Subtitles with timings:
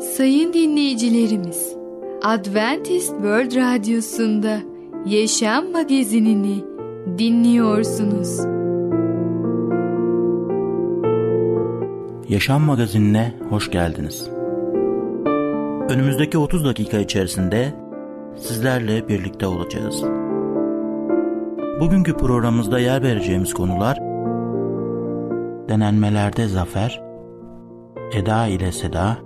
[0.00, 1.76] Sayın dinleyicilerimiz,
[2.22, 4.58] Adventist World Radyosu'nda
[5.06, 6.64] Yaşam Magazinini
[7.18, 8.38] dinliyorsunuz.
[12.28, 14.28] Yaşam Magazinine hoş geldiniz.
[15.88, 17.74] Önümüzdeki 30 dakika içerisinde
[18.36, 20.02] sizlerle birlikte olacağız.
[21.80, 23.96] Bugünkü programımızda yer vereceğimiz konular
[25.68, 27.02] denenmelerde zafer,
[28.12, 29.25] eda ile seda,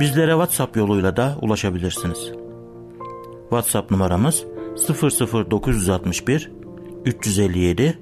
[0.00, 2.32] Bizlere WhatsApp yoluyla da ulaşabilirsiniz.
[3.40, 4.44] WhatsApp numaramız
[5.50, 6.50] 00961
[7.04, 7.98] 357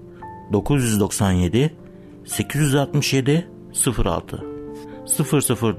[0.53, 1.71] 997
[2.25, 3.49] 867
[4.05, 4.45] 06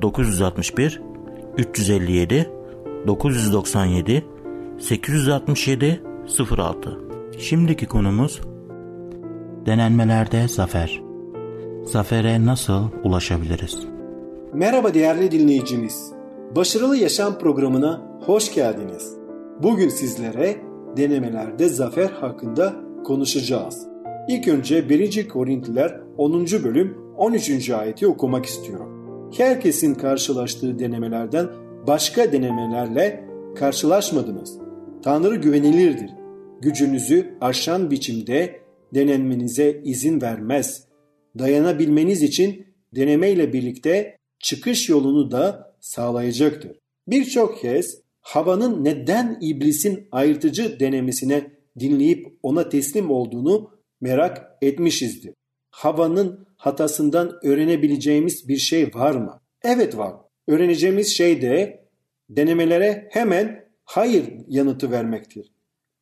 [0.02, 1.02] 00961
[1.58, 2.49] 357
[3.08, 4.25] 997
[4.80, 6.02] 867
[6.58, 6.99] 06
[7.39, 8.42] Şimdiki konumuz
[9.66, 11.02] denenmelerde zafer.
[11.86, 13.91] Zafere nasıl ulaşabiliriz?
[14.53, 16.11] Merhaba değerli dinleyicimiz.
[16.55, 19.17] Başarılı Yaşam programına hoş geldiniz.
[19.63, 20.58] Bugün sizlere
[20.97, 23.88] denemelerde zafer hakkında konuşacağız.
[24.27, 25.27] İlk önce 1.
[25.27, 26.45] Korintliler 10.
[26.45, 27.69] bölüm 13.
[27.69, 28.89] ayeti okumak istiyorum.
[29.38, 31.47] Herkesin karşılaştığı denemelerden
[31.88, 34.58] başka denemelerle karşılaşmadınız.
[35.03, 36.09] Tanrı güvenilirdir.
[36.61, 38.59] Gücünüzü aşan biçimde
[38.93, 40.88] denenmenize izin vermez.
[41.39, 42.65] Dayanabilmeniz için
[42.95, 46.72] denemeyle birlikte çıkış yolunu da sağlayacaktır.
[47.08, 53.71] Birçok kez havanın neden iblisin ayırtıcı denemesine dinleyip ona teslim olduğunu
[54.02, 55.33] merak etmişizdir.
[55.71, 59.42] Havanın hatasından öğrenebileceğimiz bir şey var mı?
[59.64, 60.15] Evet var.
[60.48, 61.86] Öğreneceğimiz şey de
[62.30, 65.52] denemelere hemen hayır yanıtı vermektir.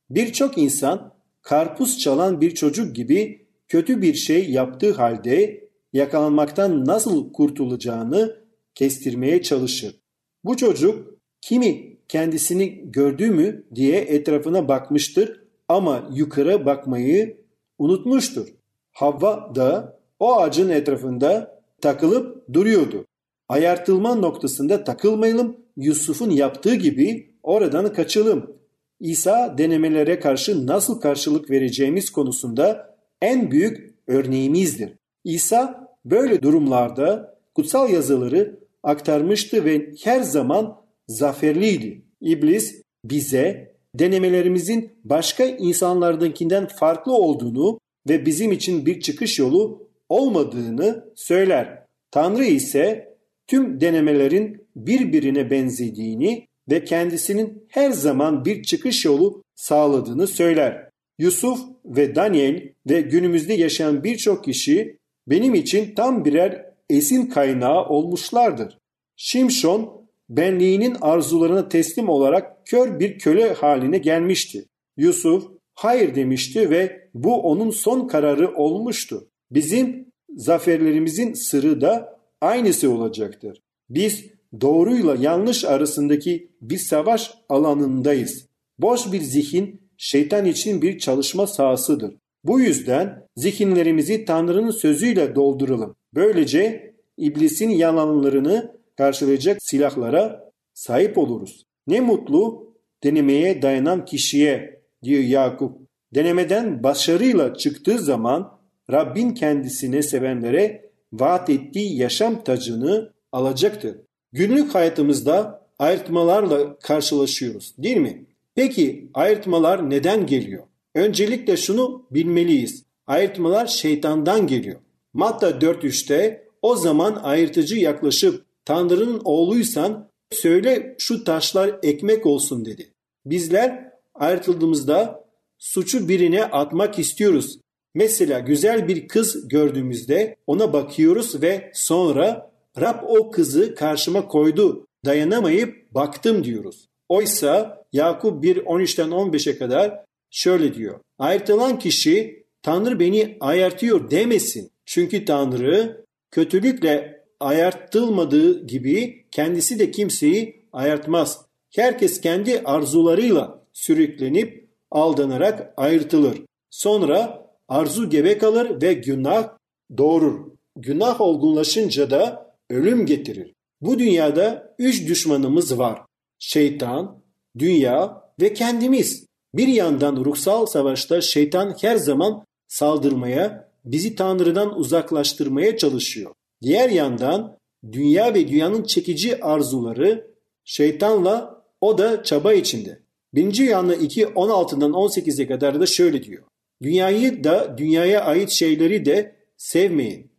[0.10, 8.39] Birçok insan karpuz çalan bir çocuk gibi kötü bir şey yaptığı halde yakalanmaktan nasıl kurtulacağını
[8.80, 9.96] kestirmeye çalışır.
[10.44, 17.38] Bu çocuk kimi kendisini gördü mü diye etrafına bakmıştır ama yukarı bakmayı
[17.78, 18.48] unutmuştur.
[18.92, 23.06] Havva da o ağacın etrafında takılıp duruyordu.
[23.50, 28.56] Ayartılma noktasında takılmayalım, Yusuf'un yaptığı gibi oradan kaçalım.
[29.00, 34.94] İsa denemelere karşı nasıl karşılık vereceğimiz konusunda en büyük örneğimizdir.
[35.24, 42.02] İsa böyle durumlarda kutsal yazıları aktarmıştı ve her zaman zaferliydi.
[42.22, 47.80] İblis bize denemelerimizin başka insanlardakinden farklı olduğunu
[48.10, 51.86] ve bizim için bir çıkış yolu olmadığını söyler.
[52.12, 53.16] Tanrı ise
[53.48, 60.90] tüm denemelerin birbirine benzediğini ve kendisinin her zaman bir çıkış yolu sağladığını söyler.
[61.20, 64.98] Yusuf ve Daniel ve günümüzde yaşayan birçok kişi
[65.28, 68.78] benim için tam birer esin kaynağı olmuşlardır.
[69.16, 74.66] Şimşon benliğinin arzularına teslim olarak kör bir köle haline gelmişti.
[74.98, 79.28] Yusuf hayır demişti ve bu onun son kararı olmuştu.
[79.52, 83.62] Bizim zaferlerimizin sırrı da aynısı olacaktır.
[83.90, 84.26] Biz
[84.62, 88.46] doğruyla yanlış arasındaki bir savaş alanındayız.
[88.80, 92.16] Boş bir zihin şeytan için bir çalışma sahasıdır.
[92.44, 95.96] Bu yüzden zihinlerimizi Tanrı'nın sözüyle dolduralım.
[96.14, 101.66] Böylece iblisin yalanlarını karşılayacak silahlara sahip oluruz.
[101.88, 105.90] Ne mutlu denemeye dayanan kişiye diyor Yakup.
[106.16, 108.60] Denemeden başarıyla çıktığı zaman
[108.92, 113.98] Rabbin kendisine sevenlere vaat ettiği yaşam tacını alacaktır.
[114.32, 118.26] Günlük hayatımızda ayırtmalarla karşılaşıyoruz değil mi?
[118.56, 120.64] Peki ayırtmalar neden geliyor?
[120.96, 122.84] Öncelikle şunu bilmeliyiz.
[123.08, 124.80] Ayırtmalar şeytandan geliyor.
[125.14, 132.94] Matta 4.3'te o zaman ayırtıcı yaklaşıp Tanrı'nın oğluysan söyle şu taşlar ekmek olsun dedi.
[133.26, 135.26] Bizler ayrıtıldığımızda
[135.58, 137.60] suçu birine atmak istiyoruz.
[137.94, 144.88] Mesela güzel bir kız gördüğümüzde ona bakıyoruz ve sonra Rab o kızı karşıma koydu.
[145.06, 146.88] Dayanamayıp baktım diyoruz.
[147.10, 151.00] Oysa Yakup 1 13'ten 15'e kadar şöyle diyor.
[151.20, 154.72] Ayrıtılan kişi Tanrı beni ayartıyor demesin.
[154.92, 161.46] Çünkü Tanrı kötülükle ayartılmadığı gibi kendisi de kimseyi ayartmaz.
[161.76, 166.42] Herkes kendi arzularıyla sürüklenip aldanarak ayrıtılır.
[166.70, 169.50] Sonra arzu gebe kalır ve günah
[169.98, 170.52] doğurur.
[170.76, 173.54] Günah olgunlaşınca da ölüm getirir.
[173.82, 176.02] Bu dünyada üç düşmanımız var.
[176.40, 177.24] Şeytan,
[177.58, 179.26] dünya ve kendimiz.
[179.54, 186.32] Bir yandan ruhsal savaşta şeytan her zaman saldırmaya, bizi Tanrı'dan uzaklaştırmaya çalışıyor.
[186.62, 187.58] Diğer yandan
[187.92, 190.28] dünya ve dünyanın çekici arzuları
[190.66, 193.00] şeytanla o da çaba içinde.
[193.34, 196.44] Birinci yanlı 2 16'dan 18'e kadar da şöyle diyor.
[196.82, 200.32] Dünyayı da dünyaya ait şeyleri de sevmeyin.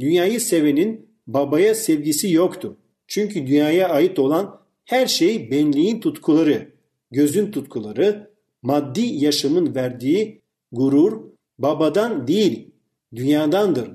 [0.00, 2.74] Dünyayı sevenin babaya sevgisi yoktur.
[3.06, 6.72] Çünkü dünyaya ait olan her şey benliğin tutkuları,
[7.10, 8.30] gözün tutkuları,
[8.62, 11.22] maddi yaşamın verdiği gurur
[11.58, 12.70] babadan değil,
[13.14, 13.90] dünyadandır.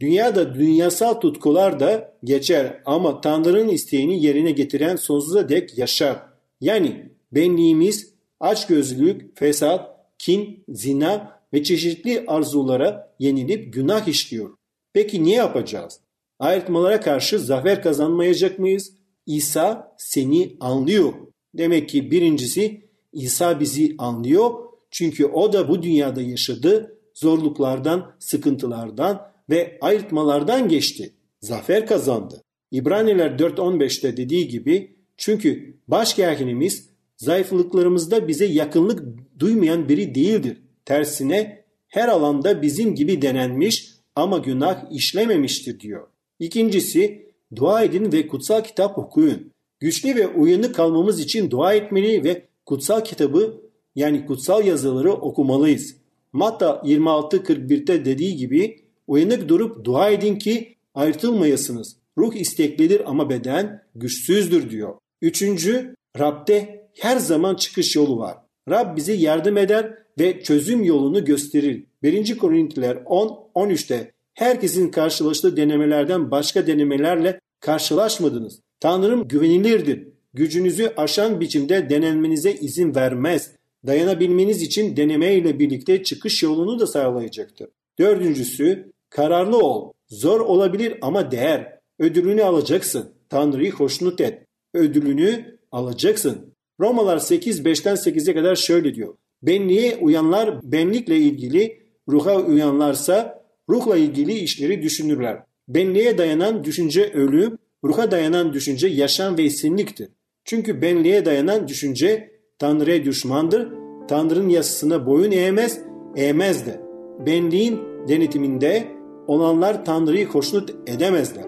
[0.00, 6.22] Dünyada dünyasal tutkular da geçer ama Tanrı'nın isteğini yerine getiren sonsuza dek yaşar.
[6.60, 14.50] Yani benliğimiz açgözlülük, fesat, kin, zina ve çeşitli arzulara yenilip günah işliyor.
[14.92, 16.00] Peki ne yapacağız?
[16.38, 18.92] Ayrıtmalara karşı zafer kazanmayacak mıyız?
[19.26, 21.12] İsa seni anlıyor.
[21.54, 24.50] Demek ki birincisi İsa bizi anlıyor.
[24.90, 26.98] Çünkü o da bu dünyada yaşadı.
[27.14, 31.12] Zorluklardan, sıkıntılardan ve ayrıtmalardan geçti.
[31.40, 32.42] Zafer kazandı.
[32.70, 39.02] İbraniler 4.15'te dediği gibi çünkü başkahinimiz zayıflıklarımızda bize yakınlık
[39.38, 40.62] duymayan biri değildir.
[40.84, 46.06] Tersine her alanda bizim gibi denenmiş ama günah işlememiştir diyor.
[46.38, 49.50] İkincisi dua edin ve kutsal kitap okuyun.
[49.80, 53.60] Güçlü ve uyanık kalmamız için dua etmeli ve kutsal kitabı
[53.94, 55.96] yani kutsal yazıları okumalıyız.
[56.34, 61.96] Matta 26.41'te dediği gibi uyanık durup dua edin ki ayrılmayasınız.
[62.18, 64.94] Ruh isteklidir ama beden güçsüzdür diyor.
[65.22, 68.36] Üçüncü, Rab'de her zaman çıkış yolu var.
[68.68, 71.84] Rab bize yardım eder ve çözüm yolunu gösterir.
[72.02, 72.38] 1.
[72.38, 78.60] Korintiler 10-13'te herkesin karşılaştığı denemelerden başka denemelerle karşılaşmadınız.
[78.80, 80.08] Tanrım güvenilirdir.
[80.34, 83.50] Gücünüzü aşan biçimde denenmenize izin vermez.
[83.86, 87.68] Dayanabilmeniz için deneme ile birlikte çıkış yolunu da sağlayacaktır.
[87.98, 89.92] Dördüncüsü kararlı ol.
[90.08, 91.80] Zor olabilir ama değer.
[91.98, 93.10] Ödülünü alacaksın.
[93.28, 94.46] Tanrı'yı hoşnut et.
[94.74, 96.54] Ödülünü alacaksın.
[96.80, 99.14] Romalar 8 5'ten 8'e kadar şöyle diyor.
[99.42, 105.42] Benliğe uyanlar benlikle ilgili, ruha uyanlarsa ruhla ilgili işleri düşünürler.
[105.68, 110.08] Benliğe dayanan düşünce ölüm, ruha dayanan düşünce yaşam ve esinliktir.
[110.44, 113.68] Çünkü benliğe dayanan düşünce Tanrı'ya düşmandır.
[114.08, 115.80] Tanrı'nın yasasına boyun eğmez,
[116.16, 116.80] eğmez de.
[117.26, 117.78] Benliğin
[118.08, 118.84] denetiminde
[119.26, 121.44] olanlar Tanrı'yı hoşnut edemezler.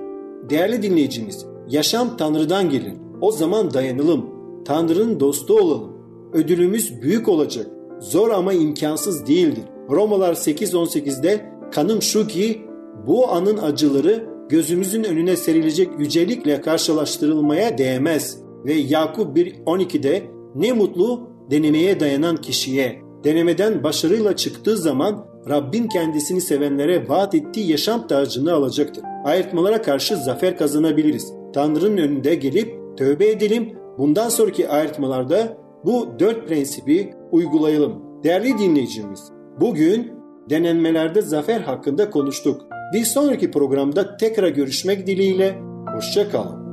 [0.50, 2.92] Değerli dinleyicimiz, yaşam Tanrı'dan gelir.
[3.20, 4.26] O zaman dayanalım.
[4.64, 5.92] Tanrı'nın dostu olalım.
[6.32, 7.66] Ödülümüz büyük olacak.
[8.00, 9.64] Zor ama imkansız değildir.
[9.90, 12.62] Romalar 8.18'de kanım şu ki
[13.06, 18.38] bu anın acıları gözümüzün önüne serilecek yücelikle karşılaştırılmaya değmez.
[18.64, 23.00] Ve Yakup 1.12'de ne mutlu denemeye dayanan kişiye.
[23.24, 29.04] Denemeden başarıyla çıktığı zaman Rabbin kendisini sevenlere vaat ettiği yaşam tacını alacaktır.
[29.24, 31.32] Ayırtmalara karşı zafer kazanabiliriz.
[31.54, 33.78] Tanrı'nın önünde gelip tövbe edelim.
[33.98, 38.02] Bundan sonraki ayırtmalarda bu dört prensibi uygulayalım.
[38.24, 39.20] Değerli dinleyicimiz,
[39.60, 40.12] bugün
[40.50, 42.60] denenmelerde zafer hakkında konuştuk.
[42.94, 45.58] Bir sonraki programda tekrar görüşmek dileğiyle,
[45.94, 46.65] hoşçakalın.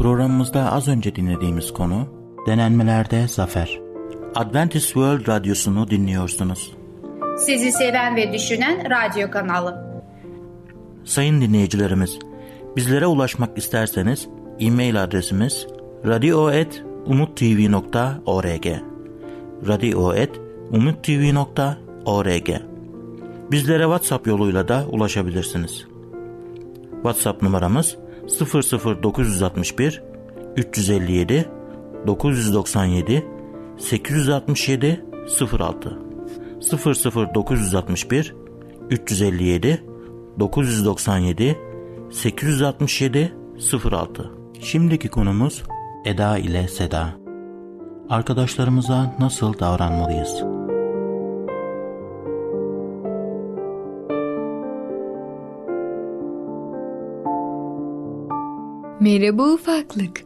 [0.00, 2.06] Programımızda az önce dinlediğimiz konu
[2.46, 3.80] denenmelerde zafer.
[4.34, 6.72] Adventist World Radyosu'nu dinliyorsunuz.
[7.38, 10.02] Sizi seven ve düşünen radyo kanalı.
[11.04, 12.18] Sayın dinleyicilerimiz,
[12.76, 14.28] bizlere ulaşmak isterseniz
[14.60, 15.66] e-mail adresimiz
[16.06, 18.66] radio.umutv.org
[19.68, 22.48] radio.umutv.org
[23.50, 25.86] Bizlere WhatsApp yoluyla da ulaşabilirsiniz.
[27.02, 27.96] WhatsApp numaramız
[28.30, 30.02] 00961
[30.56, 31.48] 357
[32.06, 33.24] 997
[33.78, 35.04] 867
[35.58, 35.98] 06
[37.34, 38.34] 00961
[38.90, 39.84] 357
[40.38, 41.56] 997
[42.10, 43.34] 867
[43.90, 45.62] 06 Şimdiki konumuz
[46.04, 47.08] Eda ile Seda.
[48.08, 50.59] Arkadaşlarımıza nasıl davranmalıyız?
[59.00, 60.24] Merhaba ufaklık.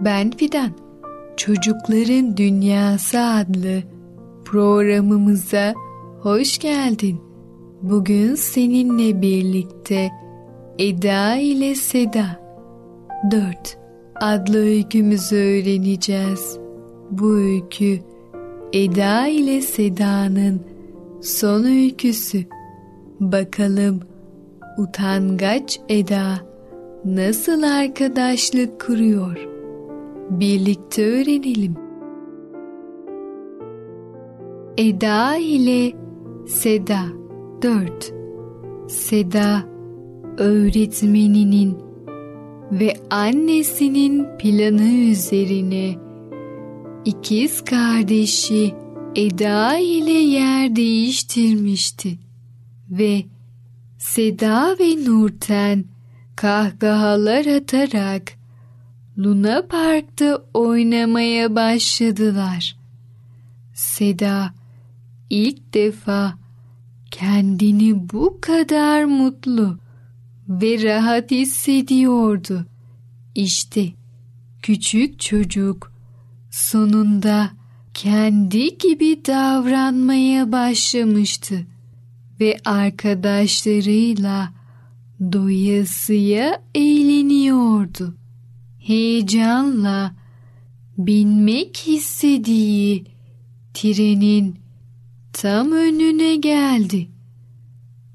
[0.00, 0.70] Ben Fidan.
[1.36, 3.82] Çocukların Dünyası adlı
[4.44, 5.74] programımıza
[6.20, 7.20] hoş geldin.
[7.82, 10.10] Bugün seninle birlikte
[10.78, 12.40] Eda ile Seda
[13.30, 13.78] 4
[14.20, 16.58] adlı öykümüzü öğreneceğiz.
[17.10, 17.98] Bu öykü
[18.72, 20.60] Eda ile Seda'nın
[21.22, 22.44] son öyküsü.
[23.20, 24.00] Bakalım
[24.78, 26.53] utangaç Eda
[27.04, 29.48] nasıl arkadaşlık kuruyor?
[30.30, 31.74] Birlikte öğrenelim.
[34.76, 35.92] Eda ile
[36.46, 37.00] Seda
[37.62, 38.14] 4
[38.88, 39.64] Seda
[40.38, 41.78] öğretmeninin
[42.72, 45.94] ve annesinin planı üzerine
[47.04, 48.74] ikiz kardeşi
[49.14, 52.18] Eda ile yer değiştirmişti
[52.90, 53.22] ve
[53.98, 55.93] Seda ve Nurten
[56.36, 58.32] kahkahalar atarak
[59.18, 62.76] Luna Park'ta oynamaya başladılar.
[63.74, 64.54] Seda
[65.30, 66.38] ilk defa
[67.10, 69.78] kendini bu kadar mutlu
[70.48, 72.66] ve rahat hissediyordu.
[73.34, 73.92] İşte
[74.62, 75.92] küçük çocuk
[76.50, 77.50] sonunda
[77.94, 81.66] kendi gibi davranmaya başlamıştı
[82.40, 84.52] ve arkadaşlarıyla
[85.20, 88.14] doyasıya eğleniyordu.
[88.78, 90.14] Heyecanla
[90.98, 93.04] binmek istediği
[93.74, 94.56] trenin
[95.32, 97.08] tam önüne geldi.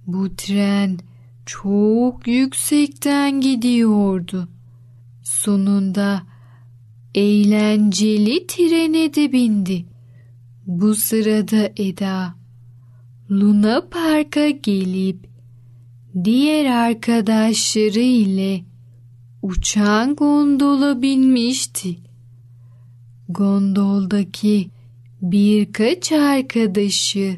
[0.08, 1.00] Bu tren
[1.46, 4.48] çok yüksekten gidiyordu.
[5.24, 6.22] Sonunda
[7.15, 9.86] eğlenceli trene de bindi.
[10.68, 12.36] Bu sırada Eda
[13.32, 15.28] Luna Park'a gelip
[16.23, 18.61] diğer arkadaşları ile
[19.41, 21.97] uçan gondola binmişti.
[23.29, 24.69] Gondoldaki
[25.21, 27.37] birkaç arkadaşı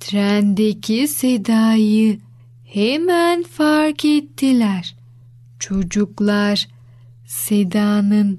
[0.00, 2.18] trendeki Seda'yı
[2.64, 4.96] hemen fark ettiler.
[5.58, 6.68] Çocuklar
[7.26, 8.38] Seda'nın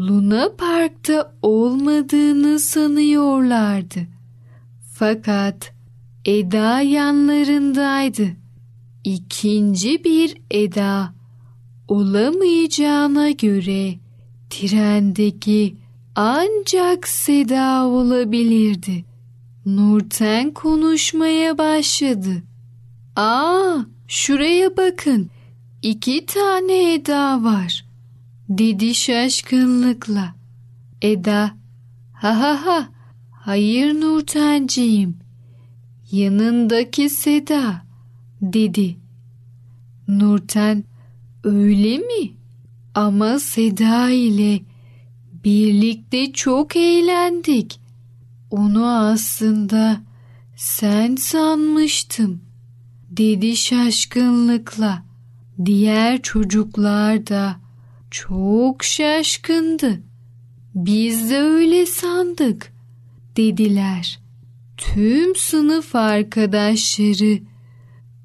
[0.00, 4.00] Luna Park'ta olmadığını sanıyorlardı.
[4.94, 5.72] Fakat
[6.24, 8.41] Eda yanlarındaydı.
[9.04, 11.14] İkinci bir Eda
[11.88, 13.94] olamayacağına göre
[14.50, 15.76] trendeki
[16.14, 19.04] ancak Seda olabilirdi.
[19.66, 22.42] Nurten konuşmaya başladı.
[23.16, 23.76] Aa,
[24.08, 25.30] şuraya bakın.
[25.82, 27.84] İki tane Eda var.
[28.48, 30.34] Dedi şaşkınlıkla.
[31.02, 31.50] Eda,
[32.12, 32.88] ha ha ha,
[33.30, 35.16] hayır Nurtenciğim.
[36.12, 37.82] Yanındaki Seda,
[38.42, 38.96] dedi.
[40.08, 40.84] Nurten,
[41.44, 42.32] öyle mi?
[42.94, 44.60] Ama Seda ile
[45.44, 47.80] birlikte çok eğlendik.
[48.50, 50.00] Onu aslında
[50.56, 52.40] sen sanmıştım,
[53.10, 55.02] dedi şaşkınlıkla.
[55.64, 57.56] Diğer çocuklar da
[58.10, 60.02] çok şaşkındı.
[60.74, 62.72] Biz de öyle sandık,
[63.36, 64.20] dediler.
[64.76, 67.38] Tüm sınıf arkadaşları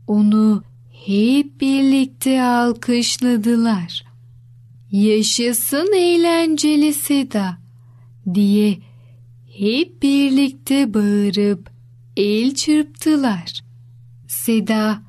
[0.08, 0.64] onu
[1.06, 4.04] hep birlikte alkışladılar.
[4.92, 7.58] Yaşasın eğlenceli Seda
[8.34, 8.78] diye
[9.58, 11.70] hep birlikte bağırıp
[12.18, 13.62] el çırptılar.
[14.28, 15.02] Seda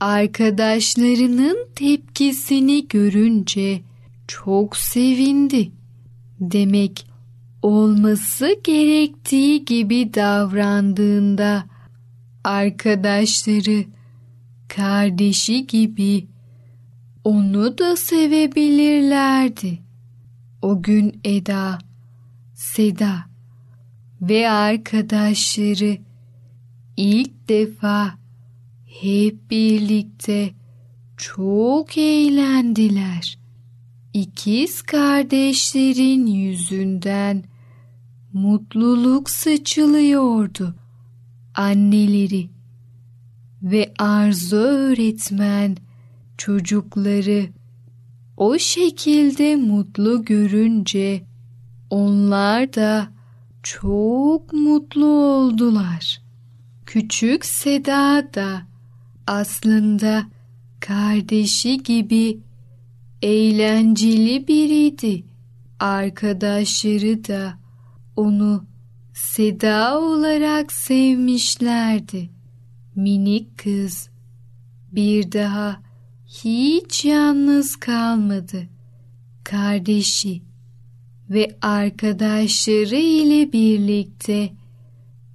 [0.00, 3.80] arkadaşlarının tepkisini görünce
[4.28, 5.72] çok sevindi.
[6.40, 7.06] Demek
[7.62, 11.64] olması gerektiği gibi davrandığında
[12.44, 13.84] arkadaşları
[14.68, 16.26] kardeşi gibi
[17.24, 19.78] onu da sevebilirlerdi.
[20.62, 21.78] O gün Eda,
[22.54, 23.24] Seda
[24.22, 25.98] ve arkadaşları
[26.96, 28.18] ilk defa
[29.00, 30.50] hep birlikte
[31.16, 33.38] çok eğlendiler.
[34.12, 37.44] İkiz kardeşlerin yüzünden
[38.32, 40.74] mutluluk saçılıyordu.
[41.54, 42.53] Anneleri
[43.64, 45.76] ve Arzu öğretmen
[46.38, 47.46] çocukları
[48.36, 51.22] o şekilde mutlu görünce
[51.90, 53.08] onlar da
[53.62, 56.22] çok mutlu oldular.
[56.86, 58.62] Küçük Seda da
[59.26, 60.26] aslında
[60.80, 62.38] kardeşi gibi
[63.22, 65.24] eğlenceli biriydi.
[65.80, 67.58] Arkadaşları da
[68.16, 68.64] onu
[69.14, 72.33] Seda olarak sevmişlerdi.
[72.96, 74.08] Minik kız
[74.92, 75.82] bir daha
[76.26, 78.68] hiç yalnız kalmadı.
[79.44, 80.42] Kardeşi
[81.30, 84.52] ve arkadaşları ile birlikte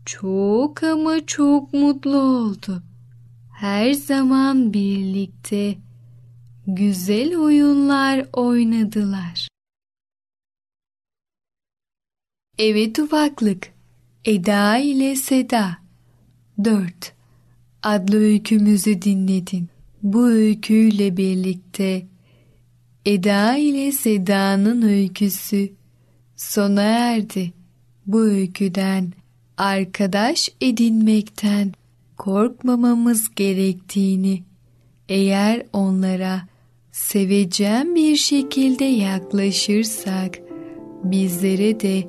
[0.06, 2.84] çok ama çok mutlu oldu.
[3.58, 5.78] Her zaman birlikte
[6.68, 9.48] güzel oyunlar oynadılar.
[12.58, 13.74] Evet ufaklık,
[14.26, 15.78] Eda ile Seda
[16.64, 17.19] 4
[17.84, 19.70] adlı öykümüzü dinledin.
[20.04, 22.06] Bu öyküyle birlikte
[23.06, 25.70] Eda ile Seda'nın öyküsü
[26.36, 27.54] sona erdi.
[28.06, 29.14] Bu öyküden
[29.58, 31.74] arkadaş edinmekten
[32.18, 34.44] korkmamamız gerektiğini,
[35.10, 36.42] eğer onlara
[36.92, 40.40] sevecen bir şekilde yaklaşırsak,
[41.04, 42.08] bizlere de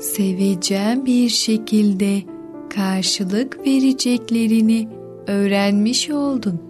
[0.00, 2.22] sevecen bir şekilde
[2.74, 4.88] karşılık vereceklerini
[5.26, 6.60] öğrenmiş oldun.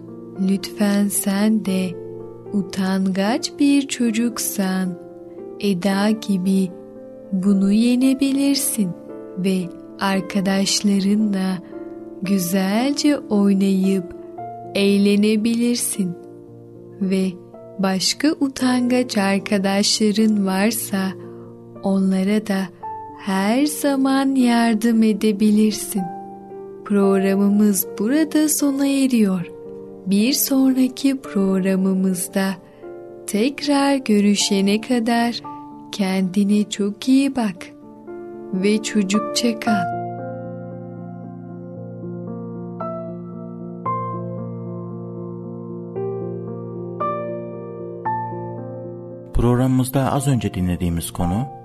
[0.49, 1.89] Lütfen sen de
[2.53, 4.99] utangaç bir çocuksan
[5.59, 6.71] Eda gibi
[7.31, 8.89] bunu yenebilirsin
[9.37, 9.57] ve
[9.99, 11.57] arkadaşlarınla
[12.21, 14.15] güzelce oynayıp
[14.75, 16.11] eğlenebilirsin
[17.01, 17.27] ve
[17.79, 21.11] başka utangaç arkadaşların varsa
[21.83, 22.57] onlara da
[23.25, 26.01] her zaman yardım edebilirsin.
[26.85, 29.51] Programımız burada sona eriyor.
[30.05, 32.49] Bir sonraki programımızda
[33.27, 35.41] tekrar görüşene kadar
[35.91, 37.55] kendine çok iyi bak
[38.53, 39.85] ve çocukça kal.
[49.33, 51.64] Programımızda az önce dinlediğimiz konu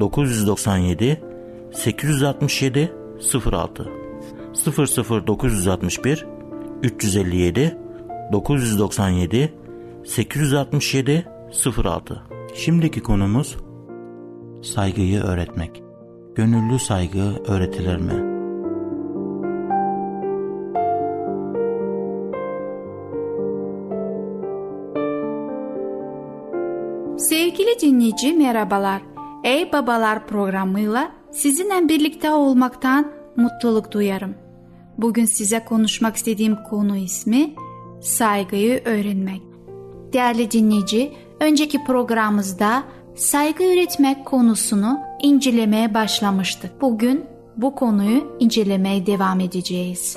[0.00, 1.20] 997
[1.72, 2.92] 867
[3.52, 3.88] 06
[5.26, 6.26] 00961
[6.82, 7.78] 357
[8.32, 9.54] 997
[10.04, 11.26] 867
[11.84, 12.22] 06
[12.54, 13.56] Şimdiki konumuz
[14.62, 15.82] saygıyı öğretmek.
[16.34, 18.30] Gönüllü saygı öğretilir mi?
[27.18, 29.09] Sevgili dinleyici merhabalar.
[29.44, 34.34] Ey Babalar programıyla sizinle birlikte olmaktan mutluluk duyarım.
[34.98, 37.54] Bugün size konuşmak istediğim konu ismi
[38.02, 39.42] saygıyı öğrenmek.
[40.12, 42.82] Değerli dinleyici, önceki programımızda
[43.14, 46.80] saygı öğretmek konusunu incelemeye başlamıştık.
[46.80, 47.24] Bugün
[47.56, 50.16] bu konuyu incelemeye devam edeceğiz.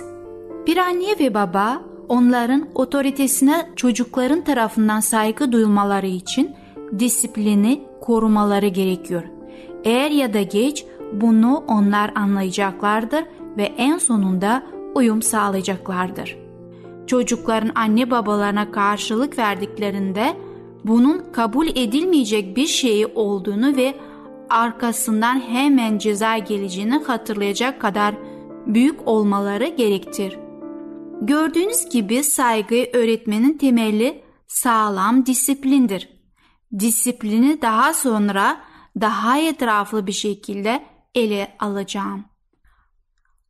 [0.68, 6.56] Bir anne ve baba onların otoritesine çocukların tarafından saygı duyulmaları için
[7.00, 9.24] disiplini korumaları gerekiyor.
[9.84, 13.24] Eğer ya da geç bunu onlar anlayacaklardır
[13.58, 14.64] ve en sonunda
[14.96, 16.38] uyum sağlayacaklardır.
[17.08, 20.38] Çocukların anne babalarına karşılık verdiklerinde
[20.86, 23.94] bunun kabul edilmeyecek bir şey olduğunu ve
[24.50, 28.16] arkasından hemen ceza geleceğini hatırlayacak kadar
[28.68, 30.40] büyük olmaları gerektir.
[31.22, 36.13] Gördüğünüz gibi saygı öğretmenin temeli sağlam disiplindir.
[36.80, 38.62] Disiplini daha sonra
[39.02, 40.84] daha etraflı bir şekilde
[41.16, 42.26] ele alacağım.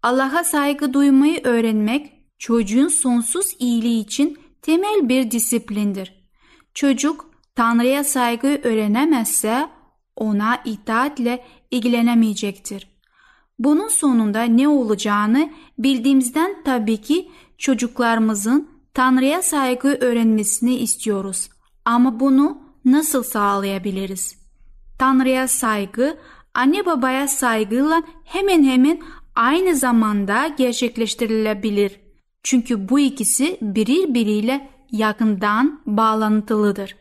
[0.04, 6.30] Allah'a saygı duymayı öğrenmek çocuğun sonsuz iyiliği için temel bir disiplindir.
[6.74, 9.70] Çocuk Tanrı'ya saygı öğrenemezse
[10.16, 12.88] ona itaatle ilgilenemeyecektir.
[13.60, 21.50] Bunun sonunda ne olacağını bildiğimizden tabii ki çocuklarımızın Tanrı'ya saygı öğrenmesini istiyoruz.
[21.86, 24.38] Ama bunu nasıl sağlayabiliriz?
[25.00, 26.18] Tanrı'ya saygı,
[26.54, 29.02] anne babaya saygıyla hemen hemen
[29.36, 32.00] aynı zamanda gerçekleştirilebilir.
[32.44, 36.96] Çünkü bu ikisi birbiriyle yakından bağlantılıdır.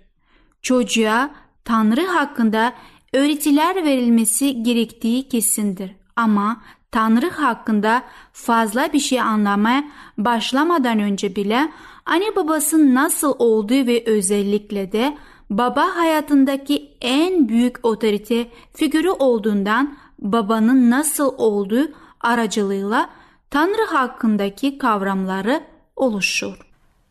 [0.63, 1.31] Çocuğa
[1.65, 2.75] Tanrı hakkında
[3.13, 5.91] öğretiler verilmesi gerektiği kesindir.
[6.17, 9.85] Ama Tanrı hakkında fazla bir şey anlamaya
[10.19, 11.73] başlamadan önce bile
[12.07, 15.17] anne babasının nasıl olduğu ve özellikle de
[15.59, 23.11] baba hayatındaki en büyük otorite figürü olduğundan babanın nasıl olduğu aracılığıyla
[23.51, 25.63] Tanrı hakkındaki kavramları
[25.97, 26.59] oluşur.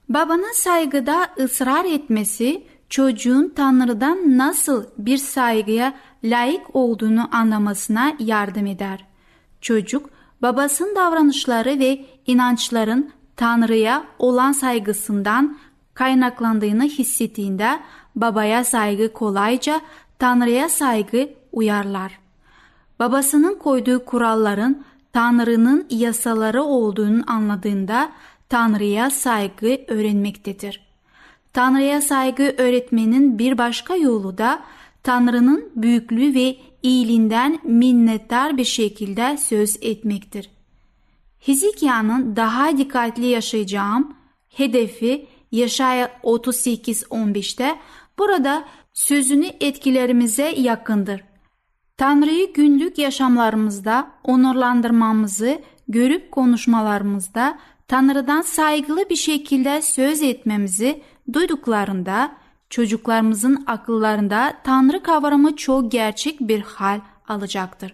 [0.10, 9.06] Babanın saygıda ısrar etmesi çocuğun Tanrı'dan nasıl bir saygıya layık olduğunu anlamasına yardım eder.
[9.62, 10.10] Çocuk
[10.42, 15.58] babasının davranışları ve inançların Tanrı'ya olan saygısından
[15.94, 17.80] kaynaklandığını hissettiğinde
[18.16, 19.82] babaya saygı kolayca
[20.20, 22.20] Tanrı'ya saygı uyarlar.
[23.00, 28.12] Babasının koyduğu kuralların Tanrı'nın yasaları olduğunu anladığında
[28.50, 30.82] Tanrı'ya saygı öğrenmektedir.
[31.54, 34.64] Tanrı'ya saygı öğretmenin bir başka yolu da
[35.04, 40.50] Tanrı'nın büyüklüğü ve iyiliğinden minnettar bir şekilde söz etmektir.
[41.48, 44.14] Hizkiyanın daha dikkatli yaşayacağım
[44.50, 47.80] hedefi Yaşaya 38-15'te
[48.22, 51.24] burada sözünü etkilerimize yakındır.
[51.98, 57.58] Tanrı'yı günlük yaşamlarımızda onurlandırmamızı görüp konuşmalarımızda
[57.88, 61.02] Tanrı'dan saygılı bir şekilde söz etmemizi
[61.34, 62.32] duyduklarında
[62.70, 67.94] çocuklarımızın akıllarında Tanrı kavramı çok gerçek bir hal alacaktır.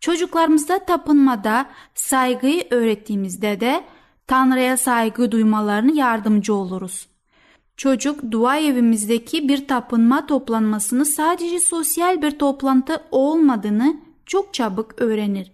[0.00, 3.84] Çocuklarımızda tapınmada saygıyı öğrettiğimizde de
[4.26, 7.15] Tanrı'ya saygı duymalarını yardımcı oluruz.
[7.76, 15.52] Çocuk dua evimizdeki bir tapınma toplanmasını sadece sosyal bir toplantı olmadığını çok çabuk öğrenir.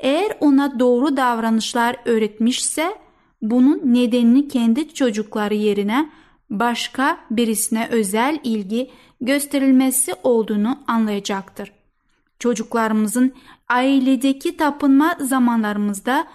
[0.00, 2.94] Eğer ona doğru davranışlar öğretmişse
[3.42, 6.10] bunun nedenini kendi çocukları yerine
[6.50, 11.72] başka birisine özel ilgi gösterilmesi olduğunu anlayacaktır.
[12.38, 13.32] Çocuklarımızın
[13.68, 16.26] ailedeki tapınma zamanlarımızda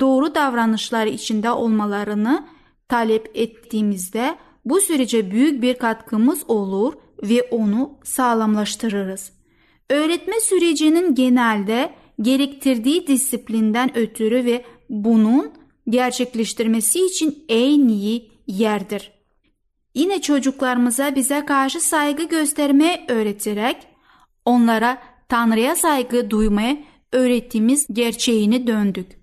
[0.00, 2.46] doğru davranışlar içinde olmalarını
[2.88, 4.36] talep ettiğimizde
[4.68, 9.32] bu sürece büyük bir katkımız olur ve onu sağlamlaştırırız.
[9.90, 15.52] Öğretme sürecinin genelde gerektirdiği disiplinden ötürü ve bunun
[15.88, 19.10] gerçekleştirmesi için en iyi yerdir.
[19.94, 23.76] Yine çocuklarımıza bize karşı saygı göstermeyi öğreterek
[24.44, 29.18] onlara Tanrı'ya saygı duymayı öğrettiğimiz gerçeğini döndük.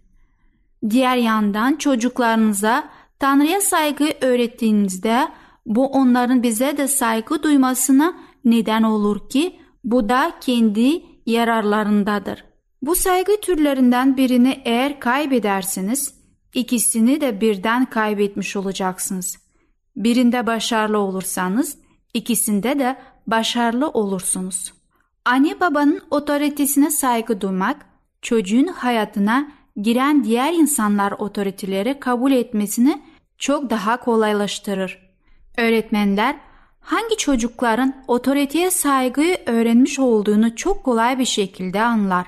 [0.89, 5.27] Diğer yandan çocuklarınıza Tanrı'ya saygı öğrettiğinizde
[5.65, 8.13] bu onların bize de saygı duymasına
[8.45, 12.45] neden olur ki bu da kendi yararlarındadır.
[12.81, 16.13] Bu saygı türlerinden birini eğer kaybedersiniz,
[16.53, 19.37] ikisini de birden kaybetmiş olacaksınız.
[19.95, 21.77] Birinde başarılı olursanız,
[22.13, 22.97] ikisinde de
[23.27, 24.73] başarılı olursunuz.
[25.25, 27.85] Anne babanın otoritesine saygı duymak,
[28.21, 29.51] çocuğun hayatına
[29.81, 33.01] giren diğer insanlar otoriteleri kabul etmesini
[33.37, 35.11] çok daha kolaylaştırır.
[35.57, 36.35] Öğretmenler
[36.79, 42.27] hangi çocukların otoriteye saygıyı öğrenmiş olduğunu çok kolay bir şekilde anlar.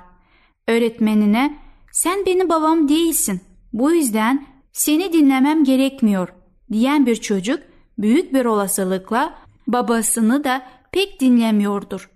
[0.67, 1.57] Öğretmenine
[1.91, 3.41] sen benim babam değilsin
[3.73, 6.33] bu yüzden seni dinlemem gerekmiyor
[6.71, 7.59] diyen bir çocuk
[7.97, 9.33] büyük bir olasılıkla
[9.67, 12.09] babasını da pek dinlemiyordur.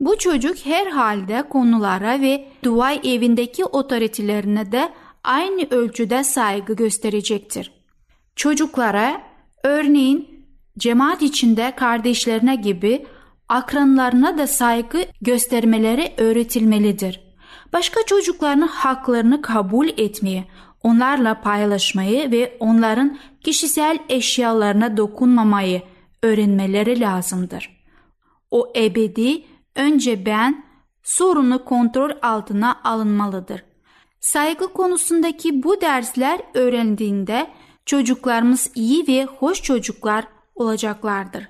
[0.00, 4.92] Bu çocuk herhalde konulara ve dua evindeki otoritelerine de
[5.24, 7.72] aynı ölçüde saygı gösterecektir.
[8.36, 9.22] Çocuklara
[9.64, 10.46] örneğin
[10.78, 13.06] cemaat içinde kardeşlerine gibi
[13.48, 17.20] akranlarına da saygı göstermeleri öğretilmelidir.
[17.72, 20.44] Başka çocukların haklarını kabul etmeyi,
[20.82, 25.82] onlarla paylaşmayı ve onların kişisel eşyalarına dokunmamayı
[26.22, 27.80] öğrenmeleri lazımdır.
[28.50, 30.64] O ebedi önce ben
[31.02, 33.64] sorunu kontrol altına alınmalıdır.
[34.20, 37.50] Saygı konusundaki bu dersler öğrendiğinde
[37.86, 41.48] çocuklarımız iyi ve hoş çocuklar olacaklardır.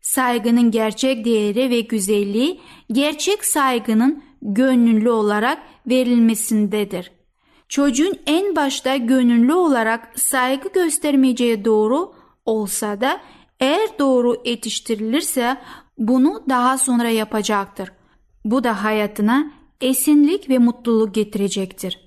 [0.00, 2.60] Saygının gerçek değeri ve güzelliği
[2.92, 7.12] gerçek saygının gönüllü olarak verilmesindedir.
[7.68, 13.20] Çocuğun en başta gönüllü olarak saygı göstermeyeceği doğru olsa da
[13.60, 15.56] eğer doğru yetiştirilirse
[16.00, 17.92] bunu daha sonra yapacaktır.
[18.44, 22.00] Bu da hayatına esinlik ve mutluluk getirecektir.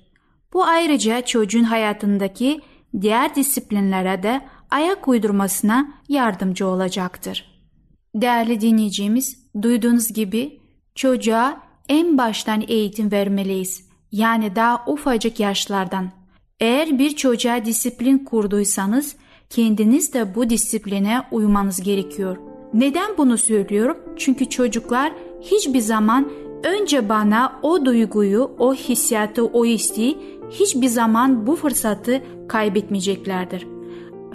[0.52, 2.60] Bu ayrıca çocuğun hayatındaki
[3.00, 7.64] diğer disiplinlere de ayak uydurmasına yardımcı olacaktır.
[8.14, 10.60] Değerli dinleyicimiz, duyduğunuz gibi
[10.94, 13.88] çocuğa en baştan eğitim vermeliyiz.
[14.12, 16.10] Yani daha ufacık yaşlardan.
[16.60, 19.16] Eğer bir çocuğa disiplin kurduysanız
[19.50, 22.53] kendiniz de bu disipline uymanız gerekiyor.
[22.74, 23.96] Neden bunu söylüyorum?
[24.16, 26.30] Çünkü çocuklar hiçbir zaman
[26.64, 30.18] önce bana o duyguyu, o hissiyatı, o isteği
[30.50, 33.66] hiçbir zaman bu fırsatı kaybetmeyeceklerdir.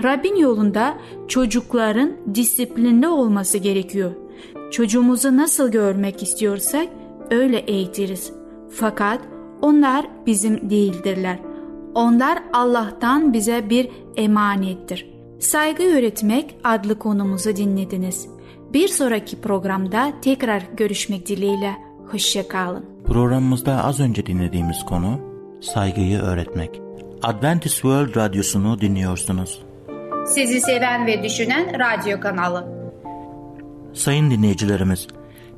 [0.03, 0.97] Rabbin yolunda
[1.27, 4.11] çocukların disiplinli olması gerekiyor.
[4.71, 6.87] Çocuğumuzu nasıl görmek istiyorsak
[7.31, 8.33] öyle eğitiriz.
[8.69, 9.19] Fakat
[9.61, 11.39] onlar bizim değildirler.
[11.95, 15.18] Onlar Allah'tan bize bir emanettir.
[15.39, 18.27] Saygı öğretmek adlı konumuzu dinlediniz.
[18.73, 21.75] Bir sonraki programda tekrar görüşmek dileğiyle.
[22.11, 22.85] Hoşçakalın.
[23.05, 25.19] Programımızda az önce dinlediğimiz konu
[25.61, 26.81] saygıyı öğretmek.
[27.23, 29.61] Adventist World Radyosunu dinliyorsunuz.
[30.27, 32.67] Sizi seven ve düşünen radyo kanalı.
[33.93, 35.07] Sayın dinleyicilerimiz,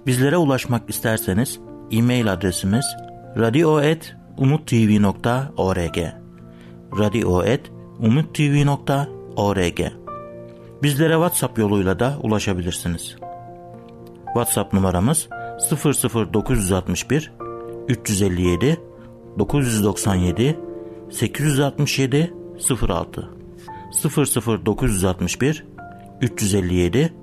[0.05, 1.59] bizlere ulaşmak isterseniz
[1.91, 2.85] e-mail adresimiz
[3.37, 5.97] radio.umutv.org
[6.97, 9.20] radio.umutv.org
[10.83, 13.15] Bizlere WhatsApp yoluyla da ulaşabilirsiniz.
[14.25, 15.29] WhatsApp numaramız
[16.33, 17.31] 00961
[17.87, 18.81] 357
[19.39, 20.59] 997
[21.11, 22.33] 867
[22.89, 23.29] 06
[24.65, 25.65] 00961
[26.21, 27.13] 357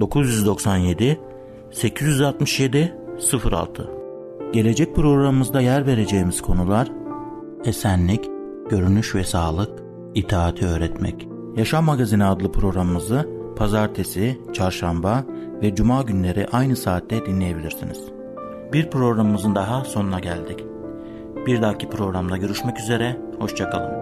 [0.00, 1.20] 997
[1.72, 2.94] 867
[3.50, 3.90] 06
[4.52, 6.88] Gelecek programımızda yer vereceğimiz konular
[7.64, 8.30] esenlik,
[8.70, 9.82] görünüş ve sağlık,
[10.14, 11.28] itaati öğretmek.
[11.56, 15.24] Yaşam Magazini adlı programımızı pazartesi, çarşamba
[15.62, 17.98] ve cuma günleri aynı saatte dinleyebilirsiniz.
[18.72, 20.64] Bir programımızın daha sonuna geldik.
[21.46, 23.99] Bir dahaki programda görüşmek üzere, hoşçakalın.